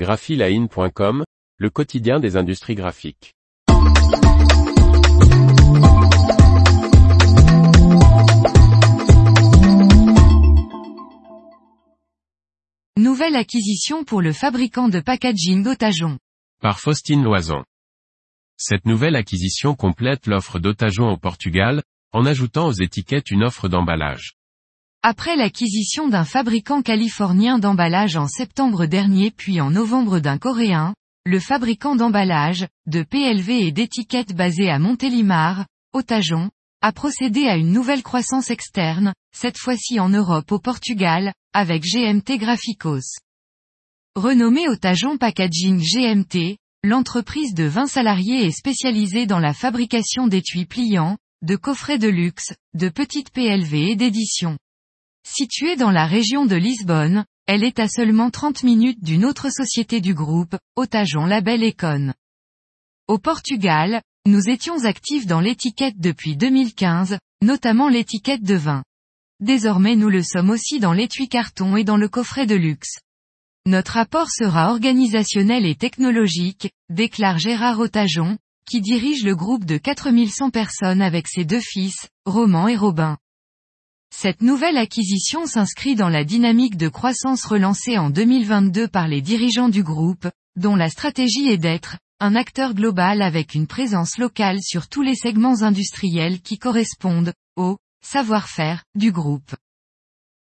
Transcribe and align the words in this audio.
graphiline.com, 0.00 1.24
le 1.58 1.68
quotidien 1.68 2.20
des 2.20 2.38
industries 2.38 2.74
graphiques. 2.74 3.34
Nouvelle 12.96 13.36
acquisition 13.36 14.04
pour 14.04 14.22
le 14.22 14.32
fabricant 14.32 14.88
de 14.88 15.00
packaging 15.00 15.66
Otajon. 15.66 16.18
Par 16.62 16.80
Faustine 16.80 17.22
Loison. 17.22 17.62
Cette 18.56 18.86
nouvelle 18.86 19.16
acquisition 19.16 19.74
complète 19.74 20.26
l'offre 20.26 20.58
d'Otajon 20.58 21.10
au 21.10 21.18
Portugal, 21.18 21.82
en 22.12 22.24
ajoutant 22.24 22.68
aux 22.68 22.72
étiquettes 22.72 23.30
une 23.30 23.44
offre 23.44 23.68
d'emballage. 23.68 24.39
Après 25.02 25.34
l'acquisition 25.34 26.08
d'un 26.08 26.26
fabricant 26.26 26.82
californien 26.82 27.58
d'emballage 27.58 28.16
en 28.16 28.28
septembre 28.28 28.84
dernier 28.84 29.30
puis 29.30 29.58
en 29.58 29.70
novembre 29.70 30.18
d'un 30.18 30.36
coréen, 30.36 30.94
le 31.24 31.40
fabricant 31.40 31.96
d'emballage, 31.96 32.66
de 32.86 33.02
PLV 33.02 33.66
et 33.66 33.72
d'étiquettes 33.72 34.34
basé 34.34 34.68
à 34.68 34.78
Montélimar, 34.78 35.64
Otajon, 35.94 36.50
a 36.82 36.92
procédé 36.92 37.46
à 37.46 37.56
une 37.56 37.72
nouvelle 37.72 38.02
croissance 38.02 38.50
externe, 38.50 39.14
cette 39.34 39.56
fois-ci 39.56 39.98
en 40.00 40.10
Europe 40.10 40.52
au 40.52 40.58
Portugal, 40.58 41.32
avec 41.54 41.82
GMT 41.82 42.36
Graphicos. 42.36 43.16
Renommée 44.16 44.68
Otajon 44.68 45.16
Packaging 45.16 45.80
GMT, 45.80 46.58
l'entreprise 46.84 47.54
de 47.54 47.64
20 47.64 47.86
salariés 47.86 48.44
est 48.44 48.50
spécialisée 48.50 49.24
dans 49.24 49.38
la 49.38 49.54
fabrication 49.54 50.26
d'étuis 50.26 50.66
pliants, 50.66 51.16
de 51.40 51.56
coffrets 51.56 51.98
de 51.98 52.08
luxe, 52.08 52.52
de 52.74 52.90
petites 52.90 53.30
PLV 53.30 53.92
et 53.92 53.96
d'édition. 53.96 54.58
Située 55.26 55.76
dans 55.76 55.90
la 55.90 56.06
région 56.06 56.46
de 56.46 56.56
Lisbonne, 56.56 57.24
elle 57.46 57.64
est 57.64 57.78
à 57.78 57.88
seulement 57.88 58.30
30 58.30 58.62
minutes 58.62 59.02
d'une 59.02 59.24
autre 59.24 59.50
société 59.50 60.00
du 60.00 60.14
groupe, 60.14 60.56
Otajon 60.76 61.26
Label 61.26 61.62
Econ. 61.62 62.14
Au 63.08 63.18
Portugal, 63.18 64.02
nous 64.26 64.48
étions 64.48 64.84
actifs 64.84 65.26
dans 65.26 65.40
l'étiquette 65.40 65.98
depuis 65.98 66.36
2015, 66.36 67.18
notamment 67.42 67.88
l'étiquette 67.88 68.42
de 68.42 68.54
vin. 68.54 68.82
Désormais 69.40 69.96
nous 69.96 70.10
le 70.10 70.22
sommes 70.22 70.50
aussi 70.50 70.78
dans 70.80 70.92
l'étui 70.92 71.28
carton 71.28 71.76
et 71.76 71.84
dans 71.84 71.96
le 71.96 72.08
coffret 72.08 72.46
de 72.46 72.54
luxe. 72.54 72.98
Notre 73.66 73.96
apport 73.96 74.30
sera 74.30 74.70
organisationnel 74.70 75.66
et 75.66 75.74
technologique, 75.74 76.70
déclare 76.88 77.38
Gérard 77.38 77.78
Otajon, 77.78 78.38
qui 78.68 78.80
dirige 78.80 79.24
le 79.24 79.34
groupe 79.34 79.64
de 79.64 79.76
4100 79.76 80.50
personnes 80.50 81.02
avec 81.02 81.26
ses 81.28 81.44
deux 81.44 81.60
fils, 81.60 82.08
Roman 82.24 82.68
et 82.68 82.76
Robin. 82.76 83.18
Cette 84.14 84.42
nouvelle 84.42 84.76
acquisition 84.76 85.46
s'inscrit 85.46 85.94
dans 85.94 86.08
la 86.08 86.24
dynamique 86.24 86.76
de 86.76 86.88
croissance 86.88 87.44
relancée 87.44 87.96
en 87.96 88.10
2022 88.10 88.88
par 88.88 89.08
les 89.08 89.22
dirigeants 89.22 89.68
du 89.68 89.82
groupe, 89.82 90.28
dont 90.56 90.76
la 90.76 90.90
stratégie 90.90 91.48
est 91.48 91.58
d'être 91.58 91.96
un 92.18 92.34
acteur 92.34 92.74
global 92.74 93.22
avec 93.22 93.54
une 93.54 93.66
présence 93.66 94.18
locale 94.18 94.58
sur 94.62 94.88
tous 94.88 95.00
les 95.00 95.14
segments 95.14 95.62
industriels 95.62 96.42
qui 96.42 96.58
correspondent 96.58 97.32
au 97.56 97.78
savoir-faire 98.04 98.84
du 98.94 99.10
groupe. 99.10 99.54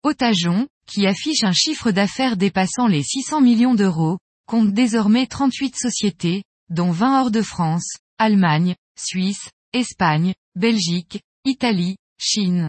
Otajon, 0.02 0.68
qui 0.86 1.06
affiche 1.06 1.44
un 1.44 1.52
chiffre 1.52 1.90
d'affaires 1.90 2.36
dépassant 2.36 2.88
les 2.88 3.02
600 3.02 3.40
millions 3.40 3.74
d'euros, 3.74 4.18
compte 4.46 4.72
désormais 4.72 5.26
38 5.26 5.76
sociétés, 5.76 6.42
dont 6.68 6.90
20 6.90 7.20
hors 7.20 7.30
de 7.30 7.42
France, 7.42 7.88
Allemagne, 8.18 8.74
Suisse, 8.98 9.48
Espagne, 9.72 10.34
Belgique, 10.56 11.22
Italie, 11.44 11.96
Chine. 12.18 12.68